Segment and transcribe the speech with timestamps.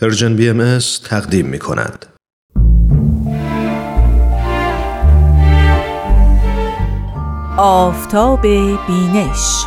[0.00, 2.06] پرژن بی ام تقدیم می کند.
[7.56, 8.42] آفتاب
[8.86, 9.64] بینش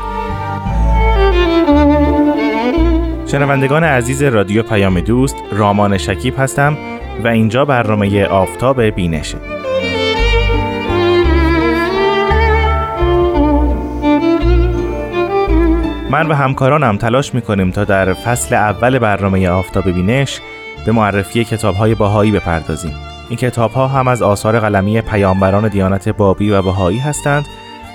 [3.31, 6.77] شنوندگان عزیز رادیو پیام دوست رامان شکیب هستم
[7.23, 9.58] و اینجا برنامه آفتاب بینشه
[16.09, 20.39] من و همکارانم تلاش می‌کنیم تا در فصل اول برنامه آفتاب بینش
[20.85, 22.93] به معرفی کتاب های باهایی بپردازیم.
[23.29, 27.45] این کتاب ها هم از آثار قلمی پیامبران دیانت بابی و باهایی هستند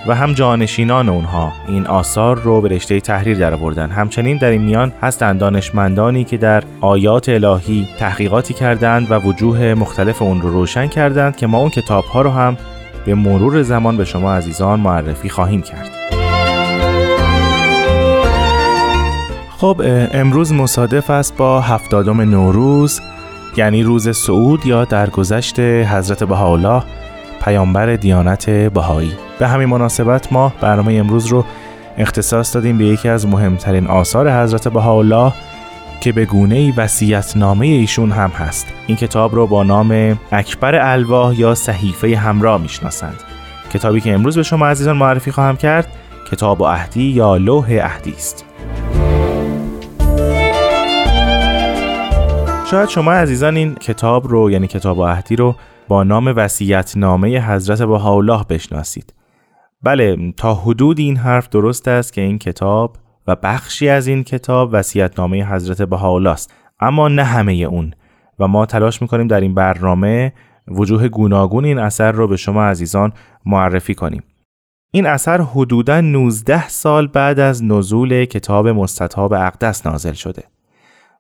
[0.07, 1.53] و هم جانشینان اونها.
[1.69, 3.91] این آثار رو به رشته تحریر درآوردن.
[3.91, 10.23] همچنین در این میان هستند دانشمندانی که در آیات الهی تحقیقاتی کردند و وجوه مختلف
[10.23, 12.57] اون رو روشن کردند که ما اون کتاب ها رو هم
[13.07, 16.24] به مرور زمان به شما عزیزان معرفی خواهیم کرد.
[19.59, 19.83] خب
[20.13, 23.01] امروز مصادف است با هفتادم نوروز
[23.57, 26.83] یعنی روز سعود یا درگذشت حضرت بهاءالله
[27.45, 29.13] پیامبر دیانت بهایی.
[29.39, 31.45] به همین مناسبت ما برنامه امروز رو
[31.99, 35.33] اختصاص دادیم به یکی از مهمترین آثار حضرت بهاءالله
[36.01, 36.75] که به گونه ای
[37.37, 38.67] نامه ایشون هم هست.
[38.87, 43.21] این کتاب رو با نام اکبر الواح یا صحیفه همراه می‌شناسند.
[43.73, 45.87] کتابی که امروز به شما عزیزان معرفی خواهم کرد
[46.31, 48.45] کتاب و اهدی یا لوح اهدی است.
[52.71, 55.55] شاید شما عزیزان این کتاب رو یعنی کتاب و اهدی رو
[55.89, 59.15] با نام وسیعت نامه حضرت بهاءالله بشناسید.
[59.83, 64.71] بله تا حدود این حرف درست است که این کتاب و بخشی از این کتاب
[64.73, 66.55] وسیعت نامه حضرت بهاءالله است.
[66.81, 67.95] اما نه همه اون.
[68.39, 70.33] و ما تلاش می‌کنیم در این برنامه
[70.69, 73.13] وجوه گوناگون این اثر رو به شما عزیزان
[73.47, 74.23] معرفی کنیم.
[74.91, 80.54] این اثر حدوداً 19 سال بعد از نزول کتاب مستطاب اقدس نازل شده.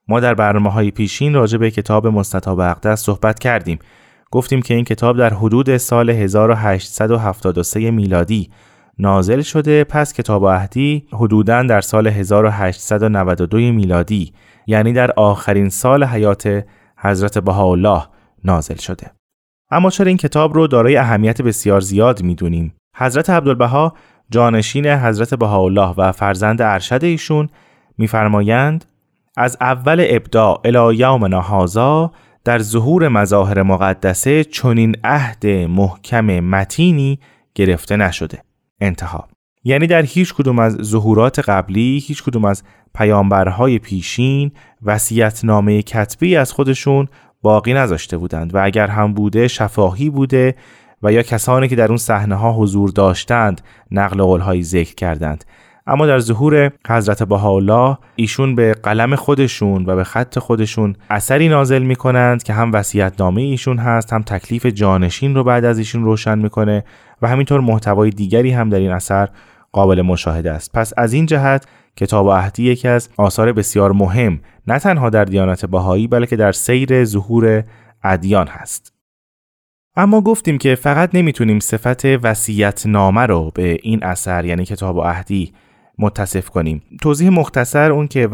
[0.08, 3.78] ما در برنامه های پیشین راجع به کتاب مستطاب اقدس صحبت کردیم.
[4.30, 8.50] گفتیم که این کتاب در حدود سال 1873 میلادی
[8.98, 14.32] نازل شده پس کتاب اهدی حدوداً در سال 1892 میلادی
[14.66, 16.64] یعنی در آخرین حیات حیات
[16.96, 18.02] حضرت بهاءالله
[18.44, 19.10] نازل شده.
[19.70, 23.94] اما چرا این کتاب رو دارای اهمیت بسیار زیاد می‌دونیم؟ حضرت عبدالبها
[24.30, 27.48] جانشین حضرت بهاءالله و فرزند ارشد ایشون
[27.98, 28.84] میفرمایند
[29.36, 32.12] از اول ابداع الی یومنا هازا
[32.44, 37.18] در ظهور مظاهر مقدسه چنین عهد محکم متینی
[37.54, 38.42] گرفته نشده.
[38.80, 39.28] انتها.
[39.64, 42.62] یعنی در هیچ کدوم از ظهورات قبلی هیچ کدوم از
[42.94, 44.52] پیامبرهای پیشین
[45.44, 47.08] نامه کتبی از خودشون
[47.42, 50.54] باقی نذاشته بودند و اگر هم بوده شفاهی بوده
[51.02, 55.44] و یا کسانی که در اون صحنه ها حضور داشتند نقل قولهایی ذکر کردند.
[55.86, 61.82] اما در ظهور حضرت بهاءالله ایشون به قلم خودشون و به خط خودشون اثری نازل
[61.82, 66.38] می‌کنند که هم وصیت نامه ایشون هست هم تکلیف جانشین رو بعد از ایشون روشن
[66.38, 66.84] می‌کنه
[67.22, 69.28] و همینطور محتوای دیگری هم در این اثر
[69.72, 70.72] قابل مشاهده است.
[70.72, 75.66] پس از این جهت کتاب اهدی یکی از آثار بسیار مهم نه تنها در دیانت
[75.66, 77.64] بهایی بلکه در سیر ظهور
[78.04, 78.92] ادیان هست.
[79.96, 85.52] اما گفتیم که فقط نمی‌تونیم صفت وسیعت نامه رو به این اثر یعنی کتاب اهدی
[85.98, 86.82] متصف کنیم.
[87.02, 88.28] توضیح مختصر اون که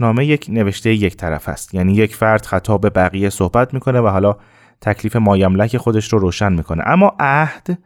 [0.00, 1.74] نامه یک نوشته یک طرف است.
[1.74, 4.36] یعنی یک فرد خطاب به بقیه صحبت می‌کنه و حالا
[4.80, 6.82] تکلیف مایملک خودش رو روشن می‌کنه.
[6.86, 7.78] اما عهد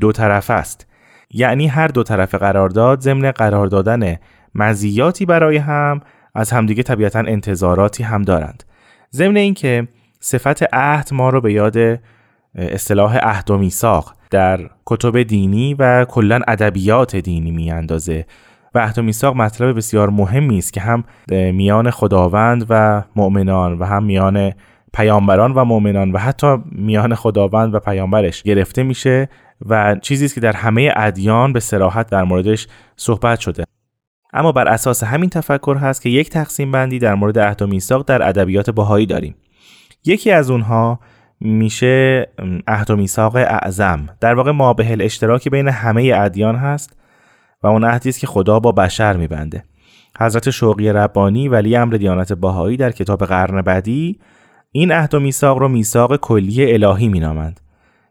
[0.00, 0.86] دو طرف است.
[1.30, 4.16] یعنی هر دو طرف قرارداد ضمن قرار دادن
[4.54, 6.00] مزیاتی برای هم
[6.34, 8.64] از همدیگه طبیعتا انتظاراتی هم دارند.
[9.12, 9.88] ضمن اینکه
[10.20, 11.76] صفت عهد ما رو به یاد
[12.54, 18.26] اصطلاح عهد و میثاق در کتب دینی و کلا ادبیات دینی میاندازه.
[18.74, 23.84] و عهد و میثاق مطلب بسیار مهمی است که هم میان خداوند و مؤمنان و
[23.84, 24.52] هم میان
[24.92, 29.28] پیامبران و مؤمنان و حتی میان خداوند و پیامبرش گرفته میشه
[29.66, 33.64] و چیزی است که در همه ادیان به سراحت در موردش صحبت شده.
[34.32, 38.04] اما بر اساس همین تفکر هست که یک تقسیم بندی در مورد عهد و میثاق
[38.04, 39.34] در ادبیات بهایی داریم.
[40.04, 41.00] یکی از اونها
[41.40, 42.26] میشه
[42.68, 44.08] عهد و میثاق اعظم.
[44.20, 47.01] در واقع مابه اشتراکی بین همه ادیان هست.
[47.62, 49.64] و اون عهدی است که خدا با بشر میبنده.
[50.18, 54.18] حضرت شوقی ربانی ولی امر دیانت باهایی در کتاب قرن بعدی
[54.72, 57.60] این عهد و میثاق رو میثاق کلی الهی مینامند.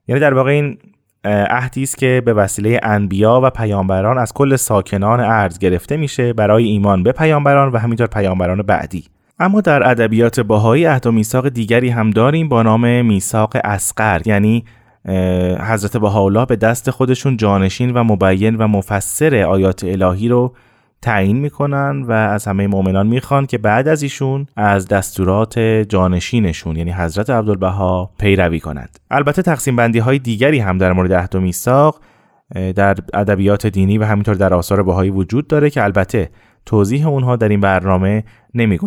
[0.08, 0.78] یعنی در واقع این
[1.26, 6.64] عهدی است که به وسیله انبیا و پیامبران از کل ساکنان ارز گرفته میشه برای
[6.64, 9.06] ایمان به پیامبران و همینطور پیامبران بعدی.
[9.40, 14.66] اما در ادبیات باهایی عهد و میثاق دیگری هم داریم با نام میثاق اسقر یعنی
[15.60, 20.54] حضرت بهاءالله به دست خودشون جانشین و مبین و مفسر آیات الهی رو
[21.02, 26.92] تعیین می‌کنن و از همه مؤمنان می‌خوان که بعد از ایشون از دستورات جانشینشون یعنی
[26.92, 32.02] حضرت عبدالبها پیروی کنند البته تقسیم بندی های دیگری هم در مورد عهد و میثاق
[32.76, 36.30] در ادبیات دینی و همینطور در آثار بهایی وجود داره که البته
[36.66, 38.80] توضیح اونها در این برنامه نمی.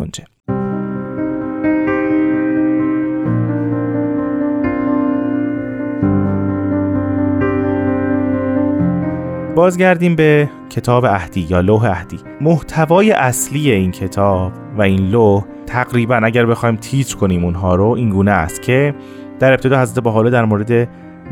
[9.55, 16.17] بازگردیم به کتاب اهدی یا لوح اهدی محتوای اصلی این کتاب و این لوح تقریبا
[16.17, 18.95] اگر بخوایم تیتر کنیم اونها رو این گونه است که
[19.39, 20.89] در ابتدا حضرت حالا در مورد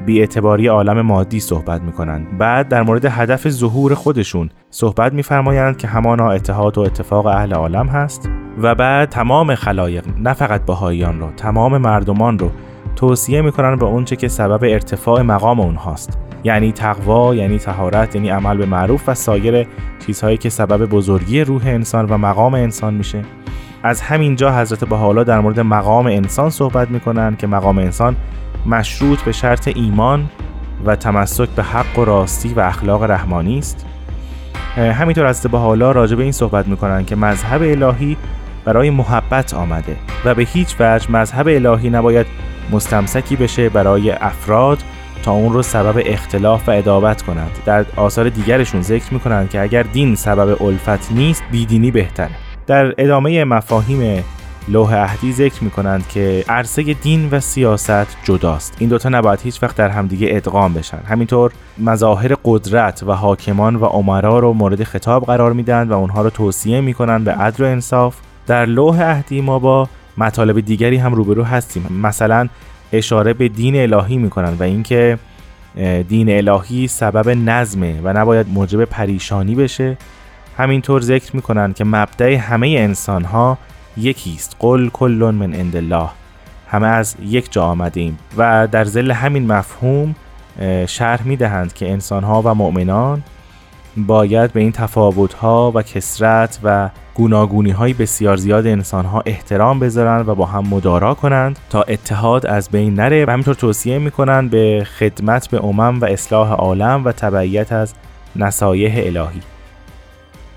[0.06, 2.38] بیاعتباری عالم مادی صحبت می‌کنند.
[2.38, 7.86] بعد در مورد هدف ظهور خودشون صحبت میفرمایند که همانا اتحاد و اتفاق اهل عالم
[7.86, 8.30] هست
[8.62, 12.50] و بعد تمام خلایق نه فقط بهاییان رو تمام مردمان رو
[12.96, 18.56] توصیه می‌کنن به اونچه که سبب ارتفاع مقام اونهاست یعنی تقوا یعنی تهارت یعنی عمل
[18.56, 19.66] به معروف و سایر
[20.06, 23.22] چیزهایی که سبب بزرگی روح انسان و مقام انسان میشه.
[23.82, 28.16] از همینجا حضرت بهاءالله در مورد مقام انسان صحبت می‌کنن که مقام انسان
[28.66, 30.30] مشروط به شرط ایمان
[30.84, 33.86] و تمسک به حق و راستی و اخلاق رحمانی است.
[34.76, 38.16] همینطور از حالا راجع به این صحبت می‌کنن که مذهب الهی
[38.64, 42.26] برای محبت آمده و به هیچ وجه مذهب الهی نباید
[42.70, 44.78] مستمسکی بشه برای افراد
[45.22, 47.50] تا اون رو سبب اختلاف و ادابت کنند.
[47.64, 52.30] در آثار دیگرشون ذکر می‌کنند که اگر دین سبب الفت نیست بیدینی بهتره.
[52.66, 54.24] در ادامه مفاهیم
[54.68, 58.76] لوح عهدی ذکر می کنند که عرصه دین و سیاست جداست.
[58.78, 60.98] این دوتا نباید هیچ وقت در همدیگه ادغام بشن.
[61.08, 66.30] همینطور مظاهر قدرت و حاکمان و عمرا رو مورد خطاب قرار میدن و اونها رو
[66.30, 68.16] توصیه می‌کنن به عدل و انصاف.
[68.46, 69.88] در لوح عهدی ما با
[70.18, 72.00] مطالب دیگری هم روبرو هستیم.
[72.02, 72.48] مثلا
[72.92, 75.18] اشاره به دین الهی می‌کنن و اینکه
[76.08, 79.98] دین الهی سبب نظمه و نباید موجب پریشانی بشه.
[80.58, 83.58] همینطور ذکر می‌کنن که مبدع همه انسان ها
[83.96, 86.08] یکی است قل کل من عند الله.
[86.68, 90.14] همه از یک جا آمدیم و در زل همین مفهوم
[90.86, 93.22] شرح می دهند که انسان ها و مؤمنان
[93.96, 99.78] باید به این تفاوت ها و کسرت و گوناگونی های بسیار زیاد انسان ها احترام
[99.78, 103.24] بذارند و با هم مدارا کنند تا اتحاد از بین نره.
[103.24, 107.94] و همینطور توصیه می کنند به خدمت به امم و اصلاح عالم و تبعیت از
[108.36, 109.40] نصایح الهی.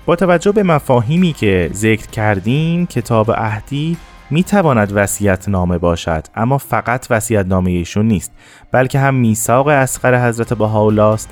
[0.06, 3.96] با توجه به مفاهیمی که ذکر کردیم کتاب اهدی
[4.30, 8.32] می تواند وصیت نامه باشد اما فقط وصیت نامه ایشون نیست
[8.72, 11.30] بلکه هم میثاق اسقر حضرت بهاءالله است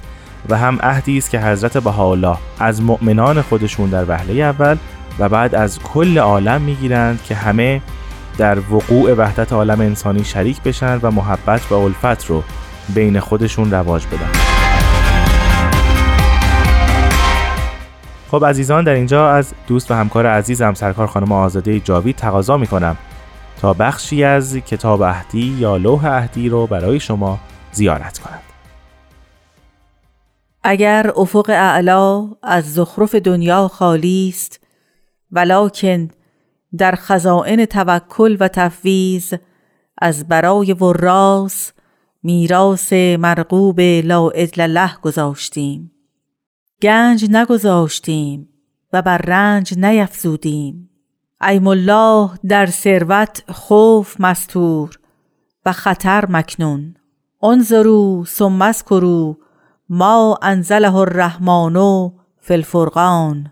[0.49, 4.77] و هم عهدی است که حضرت بهاءالله از مؤمنان خودشون در وهله اول
[5.19, 7.81] و بعد از کل عالم می‌گیرند که همه
[8.39, 12.43] در وقوع وحدت عالم انسانی شریک بشن و محبت و الفت رو
[12.95, 14.31] بین خودشون رواج بدن.
[18.31, 22.97] خب عزیزان در اینجا از دوست و همکار عزیزم سرکار خانم آزاده جاوید تقاضا می‌کنم
[23.61, 27.39] تا بخشی از کتاب اهدی یا لوح اهدی رو برای شما
[27.73, 28.54] زیارت کنند.
[30.65, 34.61] اگر افق اعلا از زخرف دنیا خالی است
[35.33, 36.09] ولکن
[36.79, 39.35] در خزائن توکل و تفویض
[39.99, 41.73] از برای وراس
[42.23, 45.93] میراث مرغوب لا له گذاشتیم.
[46.83, 48.49] گنج نگذاشتیم
[48.93, 50.91] و بر رنج نیفزودیم.
[51.43, 54.99] ایم الله در ثروت خوف مستور
[55.67, 56.95] و خطر مکنون.
[57.43, 59.37] انظروا ثم اذکروا
[59.97, 61.77] ما انزله الرحمن
[62.41, 63.45] فی الفرقان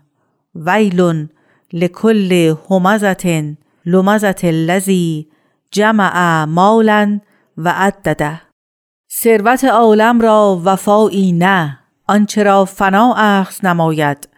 [0.55, 1.27] ویل
[1.73, 5.27] لکل همزة لمزة الذی
[5.71, 7.19] جمع مالا
[7.57, 8.41] و عدده.
[9.21, 14.29] ثروت عالم را وفایی نه آنچه را فنا اخذ نماید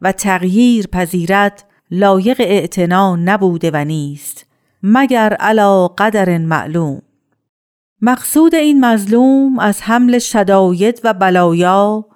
[0.00, 4.46] و تغییر پذیرد لایق اعتنا نبوده و نیست
[4.82, 7.02] مگر علا قدر معلوم.
[8.02, 12.06] مقصود این مظلوم از حمل شداید و بلایا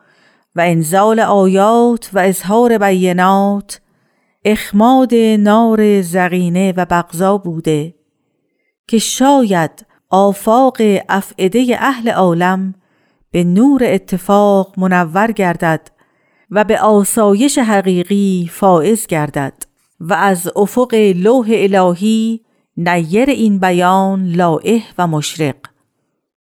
[0.57, 3.81] و انزال آیات و اظهار بینات
[4.45, 7.95] اخماد نار زغینه و بغضا بوده
[8.89, 10.77] که شاید آفاق
[11.09, 12.75] افعده اهل عالم
[13.31, 15.91] به نور اتفاق منور گردد
[16.51, 19.63] و به آسایش حقیقی فائز گردد
[20.01, 22.41] و از افق لوح الهی
[22.77, 25.72] نیر این بیان لائح و مشرق.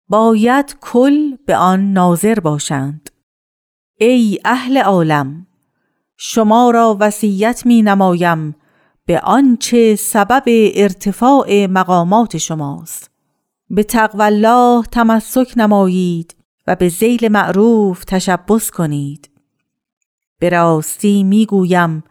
[0.10, 3.10] باید کل به آن ناظر باشند.
[3.98, 5.48] ای اهل عالم
[6.18, 8.56] شما را وصیت می نمایم
[9.06, 10.44] به آنچه سبب
[10.75, 13.12] ارتفاع مقامات شماست.
[13.70, 16.36] به تقوی الله تمسک نمایید
[16.68, 19.30] و به زیل معروف تشبس کنید.
[20.39, 22.04] به راستی می‌گویم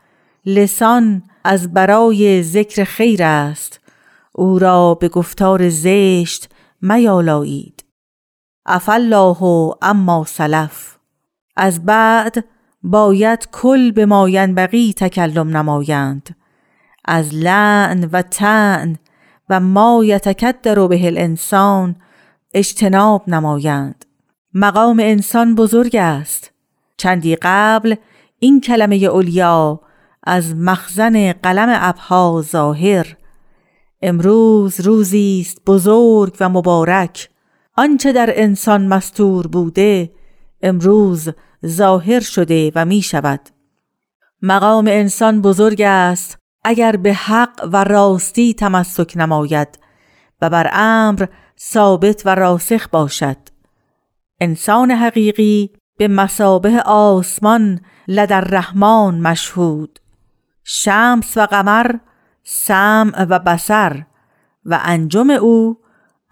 [0.47, 3.81] لسان از برای ذکر خیر است.
[4.33, 6.49] او را به گفتار زشت
[6.83, 7.77] میالایید
[8.69, 9.43] افالله
[9.83, 10.97] اما سلف.
[11.57, 12.45] از بعد
[12.83, 16.37] باید کل به ماینبقی تکلم نمایند.
[17.05, 18.97] از لعن و تن
[19.51, 21.97] و ما یتکدر به الانسان
[22.55, 24.05] اجتناب نمایند.
[24.55, 26.53] مقام انسان بزرگ است.
[26.97, 27.95] چندی قبل
[28.39, 29.81] این کلمه اولیا
[30.23, 33.17] از مخزن قلم ابها ظاهر.
[34.03, 37.29] امروز روزی است بزرگ و مبارک.
[37.78, 40.12] آنچه در انسان مستور بوده
[40.62, 41.28] امروز
[41.66, 43.40] ظاهر شده و می شود.
[44.42, 49.78] مقام انسان بزرگ است اگر به حق و راستی تمسک نماید
[50.42, 51.26] و بر امر
[51.61, 53.37] ثابت و راسخ باشد.
[54.40, 59.99] انسان حقیقی به مسابه آسمان لدر رحمان مشهود.
[60.64, 61.94] شمس و قمر
[62.44, 64.02] سمع و بسر
[64.64, 65.78] و انجم او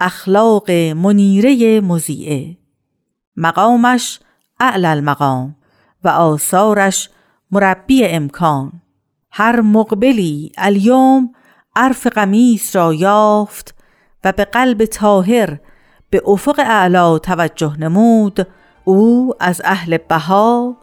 [0.00, 2.56] اخلاق منیره مزیعه
[3.36, 4.20] مقامش
[4.60, 5.56] اعلی المقام
[6.04, 7.10] و آثارش
[7.50, 8.72] مربی امکان.
[9.30, 11.32] هر مقبلی الیوم
[11.76, 13.74] عرف قمیس را یافت
[14.24, 15.58] و به قلب تاهر
[16.10, 18.46] به افق اعلا توجه نمود
[18.84, 20.76] او از اهل بها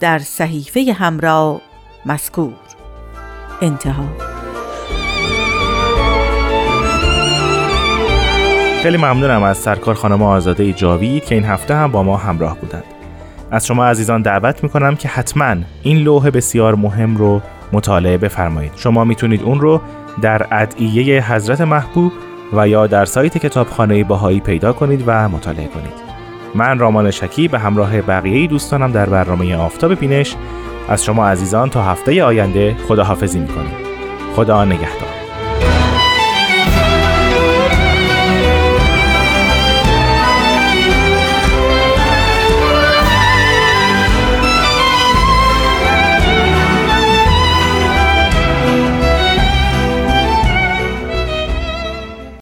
[0.00, 1.60] در صحیفه همراه
[2.06, 2.54] مذکور.
[3.62, 4.29] انتها.
[8.82, 12.84] خیلی ممنونم از سرکار خانم آزاده جاوید که این هفته هم با ما همراه بودند.
[13.50, 17.40] از شما عزیزان دعوت می‌کنم که حتما این لوح بسیار مهم رو
[17.72, 18.72] مطالعه بفرمایید.
[18.76, 19.80] شما می‌تونید اون رو
[20.22, 22.12] در ادعیه حضرت محبوب
[22.52, 26.10] و یا در سایت کتابخانه باهایی پیدا کنید و مطالعه کنید.
[26.54, 30.36] من رامان شکی به همراه بقیه دوستانم در برنامه آفتاب بینش.
[30.88, 33.74] از شما عزیزان تا هفته آینده خداحافظی می‌کنیم.
[34.36, 35.09] خدا نگهدار.